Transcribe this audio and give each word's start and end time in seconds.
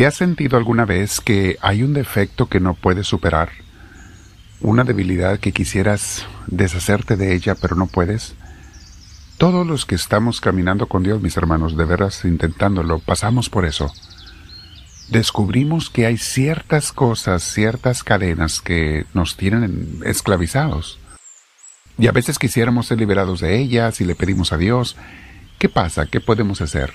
¿Te 0.00 0.06
has 0.06 0.14
sentido 0.14 0.56
alguna 0.56 0.86
vez 0.86 1.20
que 1.20 1.58
hay 1.60 1.82
un 1.82 1.92
defecto 1.92 2.46
que 2.46 2.58
no 2.58 2.72
puedes 2.72 3.06
superar? 3.06 3.50
¿Una 4.62 4.82
debilidad 4.82 5.38
que 5.38 5.52
quisieras 5.52 6.24
deshacerte 6.46 7.16
de 7.16 7.34
ella 7.34 7.54
pero 7.54 7.76
no 7.76 7.86
puedes? 7.86 8.34
Todos 9.36 9.66
los 9.66 9.84
que 9.84 9.96
estamos 9.96 10.40
caminando 10.40 10.86
con 10.86 11.02
Dios, 11.02 11.20
mis 11.20 11.36
hermanos, 11.36 11.76
de 11.76 11.84
veras 11.84 12.24
intentándolo, 12.24 13.00
pasamos 13.00 13.50
por 13.50 13.66
eso. 13.66 13.92
Descubrimos 15.10 15.90
que 15.90 16.06
hay 16.06 16.16
ciertas 16.16 16.92
cosas, 16.92 17.42
ciertas 17.42 18.02
cadenas 18.02 18.62
que 18.62 19.04
nos 19.12 19.36
tienen 19.36 20.00
esclavizados. 20.06 20.98
Y 21.98 22.06
a 22.06 22.12
veces 22.12 22.38
quisiéramos 22.38 22.86
ser 22.86 22.96
liberados 22.96 23.40
de 23.40 23.58
ellas 23.58 24.00
y 24.00 24.06
le 24.06 24.14
pedimos 24.14 24.54
a 24.54 24.56
Dios, 24.56 24.96
¿qué 25.58 25.68
pasa? 25.68 26.06
¿Qué 26.06 26.22
podemos 26.22 26.62
hacer? 26.62 26.90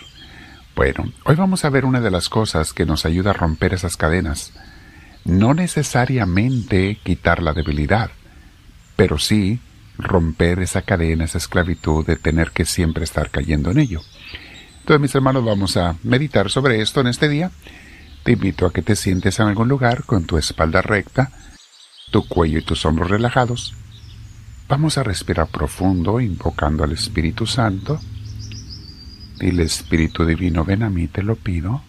Bueno, 0.75 1.09
hoy 1.23 1.35
vamos 1.35 1.63
a 1.63 1.69
ver 1.69 1.85
una 1.85 2.01
de 2.01 2.11
las 2.11 2.27
cosas 2.27 2.73
que 2.73 2.85
nos 2.85 3.05
ayuda 3.05 3.29
a 3.29 3.33
romper 3.33 3.73
esas 3.73 3.95
cadenas. 3.95 4.51
No 5.23 5.53
necesariamente 5.53 6.99
quitar 7.01 7.41
la 7.41 7.53
debilidad, 7.53 8.11
pero 8.97 9.17
sí 9.17 9.61
romper 9.97 10.59
esa 10.59 10.81
cadena, 10.81 11.23
esa 11.23 11.37
esclavitud 11.37 12.05
de 12.05 12.17
tener 12.17 12.51
que 12.51 12.65
siempre 12.65 13.05
estar 13.05 13.29
cayendo 13.29 13.71
en 13.71 13.79
ello. 13.79 14.01
Entonces, 14.79 14.99
mis 14.99 15.15
hermanos, 15.15 15.45
vamos 15.45 15.77
a 15.77 15.95
meditar 16.03 16.51
sobre 16.51 16.81
esto 16.81 16.99
en 16.99 17.07
este 17.07 17.29
día. 17.29 17.51
Te 18.23 18.33
invito 18.33 18.65
a 18.65 18.73
que 18.73 18.81
te 18.81 18.97
sientes 18.97 19.39
en 19.39 19.47
algún 19.47 19.69
lugar 19.69 20.03
con 20.03 20.25
tu 20.25 20.37
espalda 20.37 20.81
recta, 20.81 21.31
tu 22.11 22.27
cuello 22.27 22.59
y 22.59 22.65
tus 22.65 22.85
hombros 22.85 23.09
relajados. 23.09 23.73
Vamos 24.67 24.97
a 24.97 25.03
respirar 25.03 25.47
profundo, 25.47 26.19
invocando 26.19 26.83
al 26.83 26.91
Espíritu 26.91 27.45
Santo. 27.45 27.97
Dile, 29.39 29.63
Espíritu 29.63 30.25
Divino, 30.25 30.63
ven 30.63 30.83
a 30.83 30.89
mí, 30.89 31.07
te 31.07 31.23
lo 31.23 31.35
pido. 31.35 31.81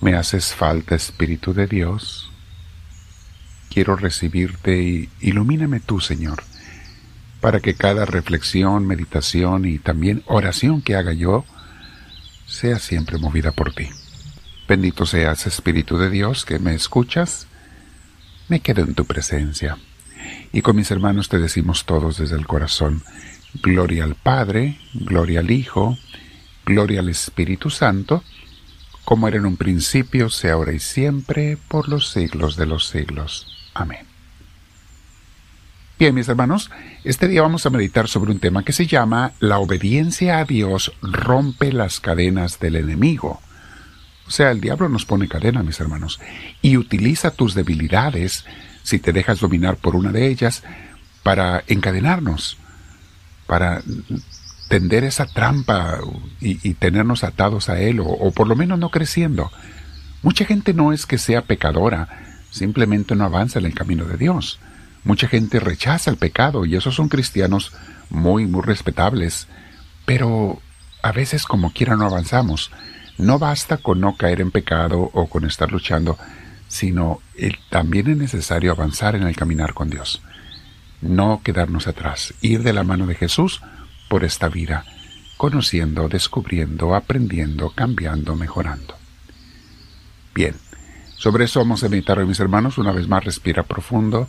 Me 0.00 0.14
haces 0.14 0.54
falta, 0.54 0.94
Espíritu 0.94 1.54
de 1.54 1.66
Dios 1.66 2.32
quiero 3.72 3.96
recibirte 3.96 4.82
y 4.82 5.08
ilumíname 5.20 5.80
tú, 5.80 6.00
Señor, 6.00 6.42
para 7.40 7.60
que 7.60 7.74
cada 7.74 8.04
reflexión, 8.04 8.86
meditación 8.86 9.64
y 9.64 9.78
también 9.78 10.22
oración 10.26 10.82
que 10.82 10.94
haga 10.94 11.14
yo 11.14 11.44
sea 12.46 12.78
siempre 12.78 13.16
movida 13.16 13.52
por 13.52 13.72
ti. 13.72 13.88
Bendito 14.68 15.06
seas, 15.06 15.46
Espíritu 15.46 15.96
de 15.96 16.10
Dios, 16.10 16.44
que 16.44 16.58
me 16.58 16.74
escuchas. 16.74 17.46
Me 18.48 18.60
quedo 18.60 18.82
en 18.82 18.94
tu 18.94 19.06
presencia. 19.06 19.78
Y 20.52 20.60
con 20.60 20.76
mis 20.76 20.90
hermanos 20.90 21.30
te 21.30 21.38
decimos 21.38 21.86
todos 21.86 22.18
desde 22.18 22.36
el 22.36 22.46
corazón, 22.46 23.02
Gloria 23.60 24.04
al 24.04 24.14
Padre, 24.14 24.78
Gloria 24.94 25.40
al 25.40 25.50
Hijo, 25.50 25.98
Gloria 26.64 27.00
al 27.00 27.08
Espíritu 27.08 27.70
Santo, 27.70 28.22
como 29.04 29.28
era 29.28 29.36
en 29.36 29.46
un 29.46 29.56
principio, 29.56 30.30
sea 30.30 30.54
ahora 30.54 30.72
y 30.72 30.78
siempre, 30.78 31.58
por 31.68 31.88
los 31.88 32.10
siglos 32.10 32.56
de 32.56 32.66
los 32.66 32.86
siglos. 32.86 33.70
Amén. 33.74 34.06
Bien, 35.98 36.14
mis 36.14 36.28
hermanos, 36.28 36.70
este 37.04 37.28
día 37.28 37.42
vamos 37.42 37.64
a 37.66 37.70
meditar 37.70 38.08
sobre 38.08 38.32
un 38.32 38.40
tema 38.40 38.64
que 38.64 38.72
se 38.72 38.86
llama 38.86 39.32
La 39.38 39.58
obediencia 39.58 40.38
a 40.38 40.44
Dios 40.44 40.92
rompe 41.00 41.72
las 41.72 42.00
cadenas 42.00 42.58
del 42.58 42.76
enemigo. 42.76 43.40
O 44.26 44.30
sea, 44.30 44.50
el 44.50 44.60
diablo 44.60 44.88
nos 44.88 45.04
pone 45.04 45.28
cadena, 45.28 45.62
mis 45.62 45.78
hermanos, 45.78 46.18
y 46.60 46.76
utiliza 46.76 47.30
tus 47.30 47.54
debilidades, 47.54 48.44
si 48.82 48.98
te 48.98 49.12
dejas 49.12 49.40
dominar 49.40 49.76
por 49.76 49.94
una 49.94 50.10
de 50.10 50.26
ellas, 50.28 50.64
para 51.22 51.62
encadenarnos, 51.68 52.56
para 53.52 53.82
tender 54.68 55.04
esa 55.04 55.26
trampa 55.26 55.98
y, 56.40 56.72
tenernos 56.72 57.22
atados 57.22 57.68
a 57.68 57.78
él, 57.78 58.00
o 58.00 58.30
por 58.30 58.48
lo 58.48 58.56
menos 58.56 58.78
no 58.78 58.88
creciendo. 58.88 59.52
Mucha 60.22 60.46
gente 60.46 60.72
no 60.72 60.90
es 60.94 61.04
que 61.04 61.18
sea 61.18 61.42
pecadora, 61.42 62.08
simplemente 62.50 63.14
no 63.14 63.24
avanza 63.24 63.58
en 63.58 63.66
el 63.66 63.74
camino 63.74 64.06
de 64.06 64.16
Dios. 64.16 64.58
Mucha 65.04 65.28
gente 65.28 65.60
rechaza 65.60 66.10
el 66.10 66.16
pecado 66.16 66.64
y 66.64 66.76
esos 66.76 66.94
son 66.94 67.10
cristianos 67.10 67.72
muy, 68.08 68.46
muy 68.46 68.62
respetables, 68.62 69.48
pero 70.06 70.62
a 71.02 71.12
veces 71.12 71.44
como 71.44 71.74
quiera 71.74 71.94
no 71.96 72.06
avanzamos. 72.06 72.70
No 73.18 73.38
basta 73.38 73.76
con 73.76 74.00
no 74.00 74.16
caer 74.16 74.40
en 74.40 74.50
pecado 74.50 75.10
o 75.12 75.26
con 75.26 75.44
estar 75.44 75.70
luchando, 75.70 76.16
sino 76.68 77.20
también 77.68 78.10
es 78.12 78.16
necesario 78.16 78.72
avanzar 78.72 79.14
en 79.14 79.24
el 79.24 79.36
caminar 79.36 79.74
con 79.74 79.90
Dios. 79.90 80.22
No 81.02 81.42
quedarnos 81.42 81.88
atrás, 81.88 82.32
ir 82.40 82.62
de 82.62 82.72
la 82.72 82.84
mano 82.84 83.06
de 83.06 83.16
Jesús 83.16 83.60
por 84.08 84.24
esta 84.24 84.48
vida, 84.48 84.84
conociendo, 85.36 86.08
descubriendo, 86.08 86.94
aprendiendo, 86.94 87.70
cambiando, 87.70 88.36
mejorando. 88.36 88.96
Bien, 90.34 90.54
sobre 91.16 91.44
eso 91.44 91.60
vamos 91.60 91.82
a 91.84 91.88
meditar 91.88 92.18
hoy, 92.18 92.26
mis 92.26 92.40
hermanos. 92.40 92.78
Una 92.78 92.92
vez 92.92 93.08
más, 93.08 93.24
respira 93.24 93.64
profundo. 93.64 94.28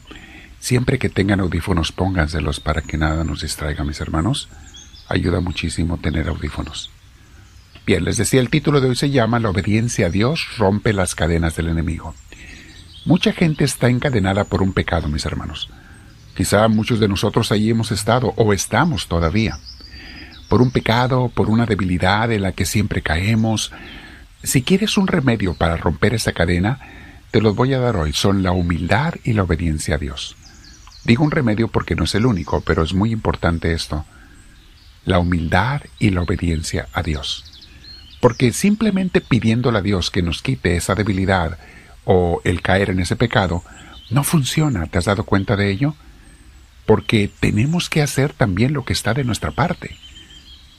Siempre 0.59 0.97
que 0.97 1.09
tengan 1.09 1.39
audífonos, 1.39 1.91
pónganselos 1.91 2.59
para 2.59 2.81
que 2.81 2.97
nada 2.97 3.23
nos 3.23 3.41
distraiga, 3.41 3.83
mis 3.83 4.01
hermanos. 4.01 4.49
Ayuda 5.09 5.39
muchísimo 5.41 5.97
tener 5.97 6.27
audífonos. 6.27 6.89
Bien, 7.85 8.03
les 8.03 8.17
decía, 8.17 8.39
el 8.39 8.49
título 8.49 8.79
de 8.79 8.89
hoy 8.89 8.95
se 8.95 9.09
llama 9.09 9.39
La 9.39 9.49
obediencia 9.49 10.07
a 10.07 10.09
Dios 10.09 10.47
rompe 10.57 10.93
las 10.93 11.15
cadenas 11.15 11.55
del 11.55 11.67
enemigo. 11.67 12.15
Mucha 13.05 13.33
gente 13.33 13.63
está 13.65 13.89
encadenada 13.89 14.45
por 14.45 14.61
un 14.61 14.73
pecado, 14.73 15.09
mis 15.09 15.25
hermanos. 15.25 15.69
Quizá 16.35 16.67
muchos 16.67 16.99
de 16.99 17.07
nosotros 17.07 17.51
allí 17.51 17.69
hemos 17.69 17.91
estado 17.91 18.33
o 18.37 18.53
estamos 18.53 19.07
todavía. 19.07 19.59
Por 20.49 20.61
un 20.61 20.71
pecado, 20.71 21.29
por 21.33 21.49
una 21.49 21.65
debilidad 21.65 22.31
en 22.31 22.41
la 22.41 22.51
que 22.51 22.65
siempre 22.65 23.01
caemos, 23.01 23.71
si 24.43 24.61
quieres 24.61 24.97
un 24.97 25.07
remedio 25.07 25.53
para 25.53 25.77
romper 25.77 26.13
esa 26.13 26.33
cadena, 26.33 26.79
te 27.31 27.41
los 27.41 27.55
voy 27.55 27.73
a 27.73 27.79
dar 27.79 27.95
hoy. 27.95 28.13
Son 28.13 28.43
la 28.43 28.51
humildad 28.51 29.15
y 29.23 29.33
la 29.33 29.43
obediencia 29.43 29.95
a 29.95 29.97
Dios. 29.97 30.35
Digo 31.03 31.23
un 31.23 31.31
remedio 31.31 31.67
porque 31.67 31.95
no 31.95 32.03
es 32.03 32.15
el 32.15 32.25
único, 32.25 32.61
pero 32.61 32.83
es 32.83 32.93
muy 32.93 33.11
importante 33.11 33.73
esto. 33.73 34.05
La 35.05 35.19
humildad 35.19 35.81
y 35.99 36.11
la 36.11 36.21
obediencia 36.21 36.87
a 36.93 37.03
Dios. 37.03 37.45
Porque 38.21 38.53
simplemente 38.53 39.21
pidiéndole 39.21 39.79
a 39.79 39.81
Dios 39.81 40.11
que 40.11 40.21
nos 40.21 40.41
quite 40.41 40.77
esa 40.77 40.95
debilidad 40.95 41.57
o 42.05 42.41
el 42.43 42.61
caer 42.61 42.89
en 42.89 42.99
ese 42.99 43.15
pecado, 43.15 43.63
no 44.09 44.23
funciona. 44.23 44.85
¿Te 44.87 44.97
has 44.97 45.05
dado 45.05 45.23
cuenta 45.23 45.55
de 45.55 45.71
ello? 45.71 45.95
Porque 46.85 47.29
tenemos 47.39 47.89
que 47.89 48.01
hacer 48.01 48.33
también 48.33 48.73
lo 48.73 48.85
que 48.85 48.93
está 48.93 49.13
de 49.13 49.23
nuestra 49.23 49.51
parte. 49.51 49.95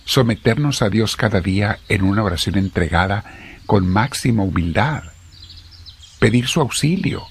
Someternos 0.05 0.83
a 0.83 0.91
Dios 0.91 1.17
cada 1.17 1.41
día 1.41 1.79
en 1.89 2.03
una 2.03 2.23
oración 2.23 2.57
entregada 2.57 3.25
con 3.67 3.87
máxima 3.87 4.43
humildad, 4.43 5.05
pedir 6.19 6.47
su 6.47 6.61
auxilio 6.61 7.27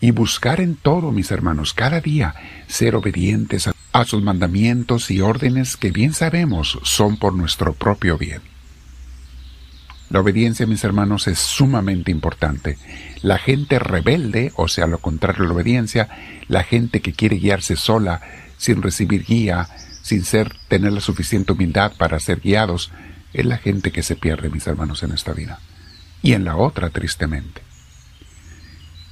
y 0.00 0.12
buscar 0.12 0.60
en 0.60 0.76
todo, 0.76 1.12
mis 1.12 1.30
hermanos, 1.30 1.74
cada 1.74 2.00
día 2.00 2.34
ser 2.68 2.94
obedientes 2.94 3.68
a, 3.68 4.04
sus 4.04 4.22
mandamientos 4.22 5.10
y 5.10 5.20
órdenes 5.20 5.76
que 5.76 5.90
bien 5.90 6.14
sabemos 6.14 6.78
son 6.84 7.16
por 7.16 7.34
nuestro 7.34 7.74
propio 7.74 8.16
bien. 8.16 8.49
La 10.10 10.18
obediencia, 10.18 10.66
mis 10.66 10.82
hermanos, 10.82 11.28
es 11.28 11.38
sumamente 11.38 12.10
importante. 12.10 12.76
La 13.22 13.38
gente 13.38 13.78
rebelde, 13.78 14.52
o 14.56 14.66
sea, 14.66 14.88
lo 14.88 14.98
contrario 14.98 15.44
a 15.44 15.46
la 15.46 15.54
obediencia, 15.54 16.08
la 16.48 16.64
gente 16.64 17.00
que 17.00 17.12
quiere 17.12 17.36
guiarse 17.36 17.76
sola, 17.76 18.20
sin 18.58 18.82
recibir 18.82 19.24
guía, 19.24 19.68
sin 20.02 20.24
ser, 20.24 20.56
tener 20.66 20.92
la 20.92 21.00
suficiente 21.00 21.52
humildad 21.52 21.92
para 21.96 22.18
ser 22.18 22.40
guiados, 22.40 22.90
es 23.32 23.46
la 23.46 23.58
gente 23.58 23.92
que 23.92 24.02
se 24.02 24.16
pierde, 24.16 24.50
mis 24.50 24.66
hermanos, 24.66 25.04
en 25.04 25.12
esta 25.12 25.32
vida. 25.32 25.60
Y 26.22 26.32
en 26.32 26.44
la 26.44 26.56
otra, 26.56 26.90
tristemente. 26.90 27.62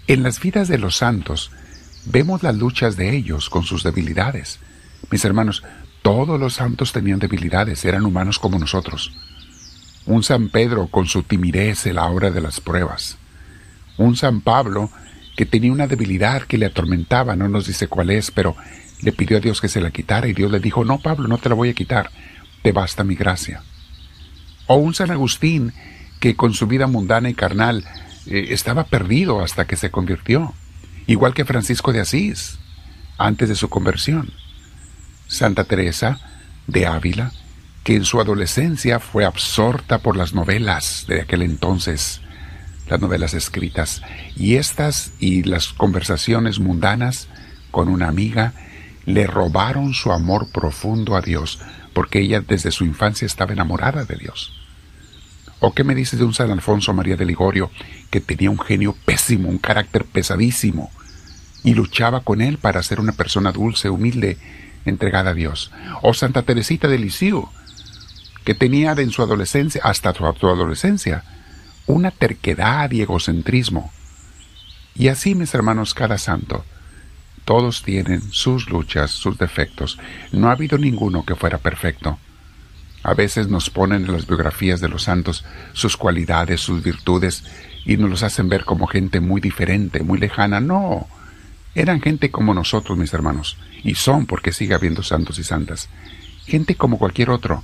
En 0.08 0.24
las 0.24 0.40
vidas 0.40 0.66
de 0.66 0.78
los 0.78 0.96
santos 0.96 1.52
vemos 2.06 2.42
las 2.42 2.56
luchas 2.56 2.96
de 2.96 3.14
ellos 3.16 3.50
con 3.50 3.62
sus 3.62 3.84
debilidades. 3.84 4.58
Mis 5.12 5.24
hermanos, 5.24 5.62
todos 6.02 6.40
los 6.40 6.54
santos 6.54 6.92
tenían 6.92 7.20
debilidades, 7.20 7.84
eran 7.84 8.04
humanos 8.04 8.40
como 8.40 8.58
nosotros. 8.58 9.12
Un 10.08 10.22
San 10.24 10.48
Pedro 10.48 10.88
con 10.88 11.06
su 11.06 11.22
timidez 11.22 11.86
en 11.86 11.94
la 11.96 12.06
hora 12.06 12.30
de 12.30 12.40
las 12.40 12.60
pruebas. 12.60 13.16
Un 13.96 14.16
San 14.16 14.40
Pablo 14.40 14.90
que 15.36 15.46
tenía 15.46 15.70
una 15.70 15.86
debilidad 15.86 16.42
que 16.42 16.58
le 16.58 16.66
atormentaba, 16.66 17.36
no 17.36 17.48
nos 17.48 17.66
dice 17.66 17.86
cuál 17.86 18.10
es, 18.10 18.32
pero 18.32 18.56
le 19.02 19.12
pidió 19.12 19.36
a 19.36 19.40
Dios 19.40 19.60
que 19.60 19.68
se 19.68 19.80
la 19.80 19.92
quitara 19.92 20.26
y 20.26 20.32
Dios 20.32 20.50
le 20.50 20.58
dijo, 20.58 20.84
no 20.84 20.98
Pablo, 20.98 21.28
no 21.28 21.38
te 21.38 21.48
la 21.48 21.54
voy 21.54 21.68
a 21.68 21.74
quitar, 21.74 22.10
te 22.62 22.72
basta 22.72 23.04
mi 23.04 23.14
gracia 23.14 23.62
o 24.68 24.76
un 24.76 24.94
San 24.94 25.10
Agustín 25.10 25.72
que 26.20 26.36
con 26.36 26.54
su 26.54 26.68
vida 26.68 26.86
mundana 26.86 27.28
y 27.28 27.34
carnal 27.34 27.84
eh, 28.26 28.48
estaba 28.50 28.84
perdido 28.84 29.42
hasta 29.42 29.66
que 29.66 29.76
se 29.76 29.90
convirtió, 29.90 30.54
igual 31.08 31.34
que 31.34 31.44
Francisco 31.44 31.92
de 31.92 32.00
Asís, 32.00 32.58
antes 33.16 33.48
de 33.48 33.56
su 33.56 33.68
conversión. 33.68 34.30
Santa 35.26 35.64
Teresa 35.64 36.20
de 36.66 36.86
Ávila, 36.86 37.32
que 37.88 37.96
en 37.96 38.04
su 38.04 38.20
adolescencia 38.20 39.00
fue 39.00 39.24
absorta 39.24 40.00
por 40.00 40.14
las 40.14 40.34
novelas 40.34 41.06
de 41.08 41.22
aquel 41.22 41.40
entonces, 41.40 42.20
las 42.86 43.00
novelas 43.00 43.32
escritas, 43.32 44.02
y 44.36 44.56
estas 44.56 45.12
y 45.18 45.44
las 45.44 45.68
conversaciones 45.68 46.58
mundanas 46.58 47.28
con 47.70 47.88
una 47.88 48.08
amiga 48.08 48.52
le 49.06 49.26
robaron 49.26 49.94
su 49.94 50.12
amor 50.12 50.52
profundo 50.52 51.16
a 51.16 51.22
Dios, 51.22 51.60
porque 51.94 52.20
ella 52.20 52.42
desde 52.42 52.72
su 52.72 52.84
infancia 52.84 53.24
estaba 53.24 53.54
enamorada 53.54 54.04
de 54.04 54.16
Dios. 54.16 54.52
¿O 55.58 55.72
qué 55.72 55.82
me 55.82 55.94
dices 55.94 56.18
de 56.18 56.26
un 56.26 56.34
San 56.34 56.50
Alfonso 56.50 56.92
María 56.92 57.16
de 57.16 57.24
Ligorio 57.24 57.70
que 58.10 58.20
tenía 58.20 58.50
un 58.50 58.60
genio 58.60 58.94
pésimo, 59.06 59.48
un 59.48 59.56
carácter 59.56 60.04
pesadísimo, 60.04 60.90
y 61.64 61.72
luchaba 61.72 62.20
con 62.20 62.42
él 62.42 62.58
para 62.58 62.82
ser 62.82 63.00
una 63.00 63.12
persona 63.12 63.50
dulce, 63.50 63.88
humilde, 63.88 64.36
entregada 64.84 65.30
a 65.30 65.34
Dios? 65.34 65.72
¿O 66.02 66.12
Santa 66.12 66.42
Teresita 66.42 66.86
de 66.86 66.98
Lisieux, 66.98 67.48
que 68.48 68.54
tenía 68.54 68.92
en 68.92 69.10
su 69.10 69.20
adolescencia, 69.20 69.82
hasta 69.84 70.14
su 70.14 70.24
adolescencia, 70.24 71.22
una 71.86 72.10
terquedad 72.10 72.90
y 72.90 73.02
egocentrismo? 73.02 73.92
Y 74.94 75.08
así, 75.08 75.34
mis 75.34 75.52
hermanos, 75.52 75.92
cada 75.92 76.16
santo, 76.16 76.64
todos 77.44 77.82
tienen 77.82 78.22
sus 78.32 78.70
luchas, 78.70 79.10
sus 79.10 79.36
defectos. 79.36 79.98
No 80.32 80.48
ha 80.48 80.52
habido 80.52 80.78
ninguno 80.78 81.26
que 81.26 81.34
fuera 81.34 81.58
perfecto. 81.58 82.18
A 83.02 83.12
veces 83.12 83.48
nos 83.48 83.68
ponen 83.68 84.06
en 84.06 84.12
las 84.12 84.26
biografías 84.26 84.80
de 84.80 84.88
los 84.88 85.02
santos 85.02 85.44
sus 85.74 85.98
cualidades, 85.98 86.62
sus 86.62 86.82
virtudes, 86.82 87.44
y 87.84 87.98
nos 87.98 88.08
los 88.08 88.22
hacen 88.22 88.48
ver 88.48 88.64
como 88.64 88.86
gente 88.86 89.20
muy 89.20 89.42
diferente, 89.42 90.02
muy 90.02 90.18
lejana. 90.18 90.58
No, 90.58 91.06
eran 91.74 92.00
gente 92.00 92.30
como 92.30 92.54
nosotros, 92.54 92.96
mis 92.96 93.12
hermanos, 93.12 93.58
y 93.84 93.94
son 93.96 94.24
porque 94.24 94.54
sigue 94.54 94.72
habiendo 94.72 95.02
santos 95.02 95.38
y 95.38 95.44
santas. 95.44 95.90
Gente 96.46 96.76
como 96.76 96.96
cualquier 96.96 97.28
otro, 97.28 97.62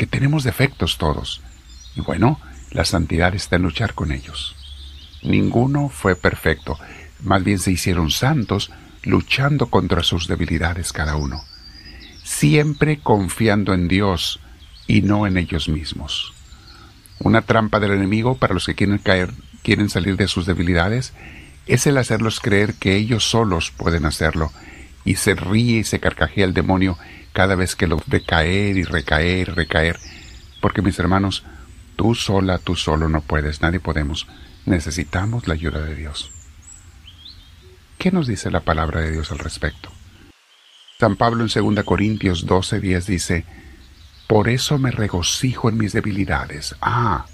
que 0.00 0.06
tenemos 0.06 0.44
defectos 0.44 0.96
todos. 0.96 1.42
Y 1.94 2.00
bueno, 2.00 2.40
la 2.70 2.86
santidad 2.86 3.34
está 3.34 3.56
en 3.56 3.62
luchar 3.64 3.92
con 3.92 4.12
ellos. 4.12 4.56
Ninguno 5.22 5.90
fue 5.90 6.16
perfecto, 6.16 6.78
más 7.22 7.44
bien 7.44 7.58
se 7.58 7.72
hicieron 7.72 8.10
santos 8.10 8.70
luchando 9.02 9.66
contra 9.66 10.02
sus 10.02 10.26
debilidades 10.26 10.94
cada 10.94 11.16
uno, 11.16 11.44
siempre 12.24 13.00
confiando 13.00 13.74
en 13.74 13.88
Dios, 13.88 14.40
y 14.86 15.02
no 15.02 15.26
en 15.26 15.36
ellos 15.36 15.68
mismos. 15.68 16.32
Una 17.18 17.42
trampa 17.42 17.78
del 17.78 17.92
enemigo 17.92 18.38
para 18.38 18.54
los 18.54 18.64
que 18.64 18.74
quieren 18.74 18.96
caer, 18.96 19.34
quieren 19.62 19.90
salir 19.90 20.16
de 20.16 20.28
sus 20.28 20.46
debilidades, 20.46 21.12
es 21.66 21.86
el 21.86 21.98
hacerlos 21.98 22.40
creer 22.40 22.72
que 22.72 22.96
ellos 22.96 23.28
solos 23.28 23.70
pueden 23.70 24.06
hacerlo, 24.06 24.50
y 25.04 25.16
se 25.16 25.34
ríe 25.34 25.78
y 25.78 25.84
se 25.84 26.00
carcajea 26.00 26.44
el 26.44 26.54
demonio 26.54 26.98
cada 27.32 27.54
vez 27.54 27.76
que 27.76 27.86
los 27.86 28.02
ve 28.06 28.22
caer 28.22 28.76
y 28.76 28.84
recaer 28.84 29.48
y 29.48 29.52
recaer, 29.52 29.98
porque 30.60 30.82
mis 30.82 30.98
hermanos, 30.98 31.44
tú 31.96 32.14
sola, 32.14 32.58
tú 32.58 32.76
solo 32.76 33.08
no 33.08 33.20
puedes, 33.20 33.62
nadie 33.62 33.80
podemos, 33.80 34.26
necesitamos 34.66 35.46
la 35.46 35.54
ayuda 35.54 35.82
de 35.82 35.94
Dios. 35.94 36.30
¿Qué 37.98 38.10
nos 38.10 38.26
dice 38.26 38.50
la 38.50 38.60
palabra 38.60 39.00
de 39.00 39.12
Dios 39.12 39.30
al 39.30 39.38
respecto? 39.38 39.90
San 40.98 41.16
Pablo 41.16 41.44
en 41.44 41.74
2 41.74 41.84
Corintios 41.84 42.46
12:10 42.46 43.04
dice, 43.04 43.44
por 44.26 44.48
eso 44.48 44.78
me 44.78 44.90
regocijo 44.90 45.68
en 45.68 45.76
mis 45.76 45.92
debilidades. 45.92 46.76
Ah, 46.80 47.26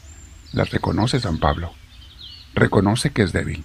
las 0.52 0.70
reconoce 0.70 1.20
San 1.20 1.38
Pablo. 1.38 1.72
Reconoce 2.54 3.10
que 3.10 3.22
es 3.22 3.32
débil. 3.32 3.64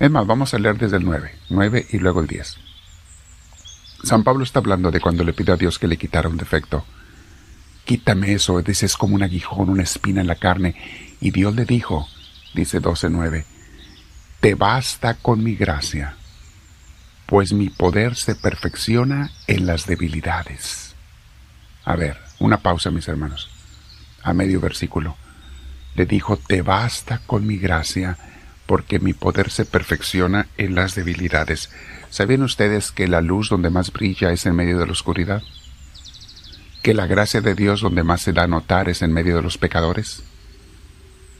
Es 0.00 0.10
más, 0.10 0.26
vamos 0.26 0.52
a 0.52 0.58
leer 0.58 0.78
desde 0.78 0.96
el 0.96 1.04
9, 1.04 1.32
9 1.50 1.86
y 1.90 1.98
luego 1.98 2.20
el 2.20 2.26
10. 2.26 2.67
San 4.02 4.22
Pablo 4.22 4.44
está 4.44 4.60
hablando 4.60 4.90
de 4.90 5.00
cuando 5.00 5.24
le 5.24 5.32
pidió 5.32 5.54
a 5.54 5.56
Dios 5.56 5.78
que 5.78 5.88
le 5.88 5.96
quitara 5.96 6.28
un 6.28 6.36
defecto. 6.36 6.84
Quítame 7.84 8.32
eso, 8.32 8.60
dice, 8.62 8.86
es 8.86 8.96
como 8.96 9.14
un 9.14 9.22
aguijón, 9.22 9.70
una 9.70 9.82
espina 9.82 10.20
en 10.20 10.26
la 10.26 10.36
carne. 10.36 10.76
Y 11.20 11.30
Dios 11.30 11.54
le 11.54 11.64
dijo, 11.64 12.06
dice 12.54 12.80
12.9, 12.80 13.44
te 14.40 14.54
basta 14.54 15.14
con 15.14 15.42
mi 15.42 15.56
gracia, 15.56 16.16
pues 17.26 17.52
mi 17.52 17.70
poder 17.70 18.14
se 18.14 18.34
perfecciona 18.34 19.32
en 19.46 19.66
las 19.66 19.86
debilidades. 19.86 20.94
A 21.84 21.96
ver, 21.96 22.18
una 22.38 22.58
pausa, 22.58 22.90
mis 22.90 23.08
hermanos. 23.08 23.50
A 24.22 24.32
medio 24.32 24.60
versículo. 24.60 25.16
Le 25.94 26.06
dijo, 26.06 26.36
te 26.36 26.62
basta 26.62 27.20
con 27.26 27.46
mi 27.46 27.56
gracia, 27.56 28.16
porque 28.68 28.98
mi 28.98 29.14
poder 29.14 29.50
se 29.50 29.64
perfecciona 29.64 30.46
en 30.58 30.74
las 30.74 30.94
debilidades. 30.94 31.70
¿Sabían 32.10 32.42
ustedes 32.42 32.92
que 32.92 33.08
la 33.08 33.22
luz 33.22 33.48
donde 33.48 33.70
más 33.70 33.90
brilla 33.90 34.30
es 34.30 34.44
en 34.44 34.54
medio 34.54 34.78
de 34.78 34.84
la 34.84 34.92
oscuridad? 34.92 35.42
¿Que 36.82 36.92
la 36.92 37.06
gracia 37.06 37.40
de 37.40 37.54
Dios 37.54 37.80
donde 37.80 38.02
más 38.02 38.20
se 38.20 38.34
da 38.34 38.42
a 38.42 38.46
notar 38.46 38.90
es 38.90 39.00
en 39.00 39.14
medio 39.14 39.36
de 39.36 39.42
los 39.42 39.56
pecadores? 39.56 40.22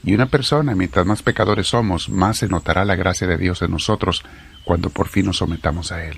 Y 0.03 0.15
una 0.15 0.25
persona, 0.25 0.73
mientras 0.73 1.05
más 1.05 1.21
pecadores 1.21 1.67
somos, 1.67 2.09
más 2.09 2.37
se 2.37 2.47
notará 2.47 2.83
la 2.83 2.95
gracia 2.95 3.27
de 3.27 3.37
Dios 3.37 3.61
en 3.61 3.69
nosotros 3.69 4.23
cuando 4.65 4.89
por 4.89 5.07
fin 5.07 5.27
nos 5.27 5.37
sometamos 5.37 5.91
a 5.91 6.03
Él. 6.03 6.17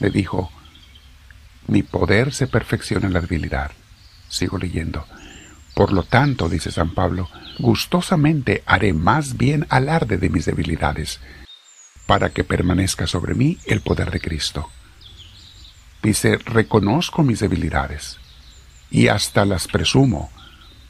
Le 0.00 0.08
dijo, 0.08 0.50
mi 1.66 1.82
poder 1.82 2.32
se 2.32 2.46
perfecciona 2.46 3.06
en 3.06 3.12
la 3.12 3.20
debilidad. 3.20 3.70
Sigo 4.30 4.56
leyendo. 4.56 5.04
Por 5.76 5.92
lo 5.92 6.04
tanto, 6.04 6.48
dice 6.48 6.72
San 6.72 6.94
Pablo, 6.94 7.28
gustosamente 7.58 8.62
haré 8.64 8.94
más 8.94 9.36
bien 9.36 9.66
alarde 9.68 10.16
de 10.16 10.30
mis 10.30 10.46
debilidades, 10.46 11.20
para 12.06 12.30
que 12.30 12.44
permanezca 12.44 13.06
sobre 13.06 13.34
mí 13.34 13.58
el 13.66 13.82
poder 13.82 14.10
de 14.10 14.18
Cristo. 14.18 14.70
Dice, 16.02 16.38
reconozco 16.38 17.22
mis 17.22 17.40
debilidades, 17.40 18.16
y 18.90 19.08
hasta 19.08 19.44
las 19.44 19.68
presumo, 19.68 20.30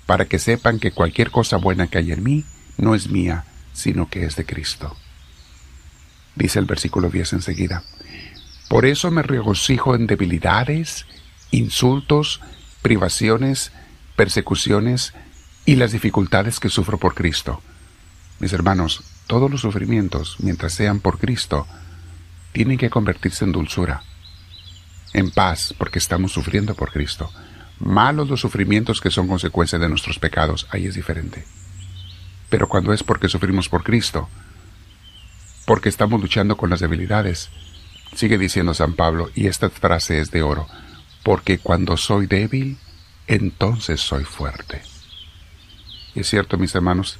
para 0.06 0.26
que 0.26 0.38
sepan 0.38 0.78
que 0.78 0.92
cualquier 0.92 1.32
cosa 1.32 1.56
buena 1.56 1.88
que 1.88 1.98
hay 1.98 2.12
en 2.12 2.22
mí 2.22 2.44
no 2.78 2.94
es 2.94 3.08
mía, 3.08 3.44
sino 3.72 4.08
que 4.08 4.24
es 4.24 4.36
de 4.36 4.46
Cristo. 4.46 4.96
Dice 6.36 6.60
el 6.60 6.66
versículo 6.66 7.10
10 7.10 7.32
enseguida, 7.32 7.82
por 8.68 8.86
eso 8.86 9.10
me 9.10 9.24
regocijo 9.24 9.96
en 9.96 10.06
debilidades, 10.06 11.06
insultos, 11.50 12.40
privaciones, 12.82 13.72
persecuciones 14.16 15.14
y 15.64 15.76
las 15.76 15.92
dificultades 15.92 16.58
que 16.60 16.68
sufro 16.68 16.98
por 16.98 17.14
Cristo. 17.14 17.62
Mis 18.40 18.52
hermanos, 18.52 19.02
todos 19.26 19.50
los 19.50 19.60
sufrimientos, 19.60 20.36
mientras 20.40 20.72
sean 20.72 21.00
por 21.00 21.18
Cristo, 21.18 21.66
tienen 22.52 22.78
que 22.78 22.90
convertirse 22.90 23.44
en 23.44 23.52
dulzura, 23.52 24.02
en 25.12 25.30
paz, 25.30 25.74
porque 25.76 25.98
estamos 25.98 26.32
sufriendo 26.32 26.74
por 26.74 26.92
Cristo. 26.92 27.30
Malos 27.78 28.28
los 28.28 28.40
sufrimientos 28.40 29.00
que 29.00 29.10
son 29.10 29.28
consecuencia 29.28 29.78
de 29.78 29.88
nuestros 29.88 30.18
pecados, 30.18 30.66
ahí 30.70 30.86
es 30.86 30.94
diferente. 30.94 31.46
Pero 32.48 32.68
cuando 32.68 32.92
es 32.92 33.02
porque 33.02 33.28
sufrimos 33.28 33.68
por 33.68 33.82
Cristo, 33.82 34.28
porque 35.66 35.88
estamos 35.88 36.20
luchando 36.20 36.56
con 36.56 36.70
las 36.70 36.80
debilidades, 36.80 37.50
Sigue 38.14 38.38
diciendo 38.38 38.72
San 38.72 38.94
Pablo, 38.94 39.30
y 39.34 39.46
esta 39.46 39.68
frase 39.68 40.20
es 40.20 40.30
de 40.30 40.42
oro, 40.42 40.66
porque 41.22 41.58
cuando 41.58 41.96
soy 41.96 42.26
débil, 42.26 42.78
entonces 43.26 44.00
soy 44.00 44.24
fuerte. 44.24 44.82
Y 46.14 46.20
es 46.20 46.28
cierto, 46.28 46.56
mis 46.58 46.74
hermanos, 46.74 47.18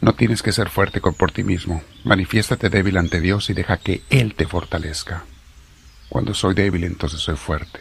no 0.00 0.14
tienes 0.14 0.42
que 0.42 0.52
ser 0.52 0.68
fuerte 0.70 1.00
por 1.00 1.32
ti 1.32 1.44
mismo. 1.44 1.82
Manifiéstate 2.04 2.70
débil 2.70 2.96
ante 2.96 3.20
Dios 3.20 3.50
y 3.50 3.54
deja 3.54 3.76
que 3.76 4.02
Él 4.10 4.34
te 4.34 4.46
fortalezca. 4.46 5.24
Cuando 6.08 6.34
soy 6.34 6.54
débil, 6.54 6.84
entonces 6.84 7.20
soy 7.20 7.36
fuerte. 7.36 7.80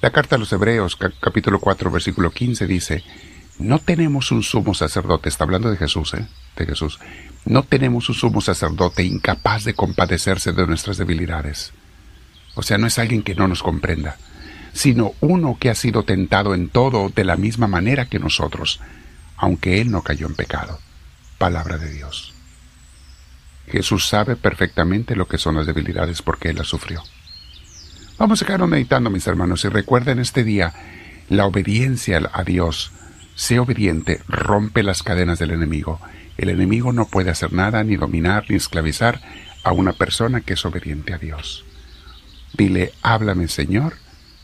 La 0.00 0.10
carta 0.10 0.36
a 0.36 0.38
los 0.38 0.52
Hebreos, 0.52 0.96
capítulo 0.96 1.60
4, 1.60 1.90
versículo 1.90 2.30
15, 2.30 2.66
dice, 2.66 3.04
no 3.58 3.78
tenemos 3.78 4.32
un 4.32 4.42
sumo 4.42 4.74
sacerdote, 4.74 5.28
está 5.28 5.44
hablando 5.44 5.70
de 5.70 5.76
Jesús, 5.76 6.14
¿eh? 6.14 6.26
De 6.56 6.66
Jesús. 6.66 6.98
No 7.44 7.62
tenemos 7.62 8.08
un 8.08 8.14
sumo 8.14 8.40
sacerdote 8.40 9.04
incapaz 9.04 9.64
de 9.64 9.74
compadecerse 9.74 10.52
de 10.52 10.66
nuestras 10.66 10.96
debilidades. 10.96 11.72
O 12.54 12.62
sea, 12.62 12.78
no 12.78 12.86
es 12.86 12.98
alguien 12.98 13.22
que 13.22 13.34
no 13.34 13.46
nos 13.46 13.62
comprenda, 13.62 14.16
sino 14.72 15.12
uno 15.20 15.56
que 15.58 15.70
ha 15.70 15.74
sido 15.74 16.02
tentado 16.04 16.54
en 16.54 16.68
todo 16.68 17.08
de 17.08 17.24
la 17.24 17.36
misma 17.36 17.66
manera 17.66 18.06
que 18.06 18.18
nosotros, 18.18 18.80
aunque 19.36 19.80
él 19.80 19.90
no 19.90 20.02
cayó 20.02 20.26
en 20.26 20.34
pecado. 20.34 20.78
Palabra 21.38 21.78
de 21.78 21.92
Dios. 21.92 22.32
Jesús 23.68 24.06
sabe 24.06 24.36
perfectamente 24.36 25.16
lo 25.16 25.26
que 25.26 25.38
son 25.38 25.56
las 25.56 25.66
debilidades 25.66 26.22
porque 26.22 26.50
él 26.50 26.56
las 26.56 26.68
sufrió. 26.68 27.02
Vamos 28.18 28.42
a 28.42 28.46
quedar 28.46 28.66
meditando, 28.66 29.10
mis 29.10 29.26
hermanos, 29.26 29.64
y 29.64 29.68
recuerden 29.68 30.18
este 30.18 30.44
día 30.44 30.72
la 31.28 31.46
obediencia 31.46 32.30
a 32.32 32.44
Dios 32.44 32.92
Sé 33.34 33.58
obediente, 33.58 34.20
rompe 34.28 34.82
las 34.82 35.02
cadenas 35.02 35.38
del 35.38 35.52
enemigo. 35.52 36.00
El 36.36 36.50
enemigo 36.50 36.92
no 36.92 37.06
puede 37.06 37.30
hacer 37.30 37.52
nada, 37.52 37.82
ni 37.82 37.96
dominar, 37.96 38.44
ni 38.48 38.56
esclavizar 38.56 39.20
a 39.64 39.72
una 39.72 39.92
persona 39.92 40.42
que 40.42 40.54
es 40.54 40.64
obediente 40.64 41.14
a 41.14 41.18
Dios. 41.18 41.64
Dile, 42.52 42.92
háblame 43.02 43.48
Señor, 43.48 43.94